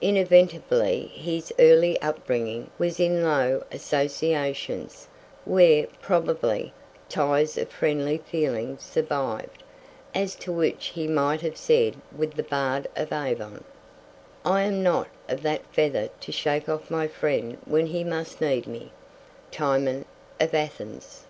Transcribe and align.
Inevitably 0.00 1.12
his 1.14 1.52
early 1.60 1.96
upbringing 2.02 2.70
was 2.76 2.98
in 2.98 3.22
low 3.22 3.62
associations, 3.70 5.06
where, 5.44 5.86
probably, 6.02 6.72
ties 7.08 7.56
of 7.56 7.68
friendly 7.68 8.18
feeling 8.18 8.78
survived, 8.78 9.62
as 10.12 10.34
to 10.34 10.50
which 10.50 10.86
he 10.86 11.06
might 11.06 11.40
have 11.42 11.56
said 11.56 11.94
with 12.10 12.34
the 12.34 12.42
bard 12.42 12.88
of 12.96 13.12
Avon 13.12 13.62
"I 14.44 14.62
am 14.62 14.82
not 14.82 15.06
of 15.28 15.42
that 15.42 15.64
feather 15.72 16.08
to 16.18 16.32
shake 16.32 16.68
off 16.68 16.90
my 16.90 17.06
friend 17.06 17.56
when 17.64 17.86
he 17.86 18.02
must 18.02 18.40
need 18.40 18.66
me" 18.66 18.90
(Timon 19.52 20.04
of 20.40 20.52
Athens). 20.52 21.26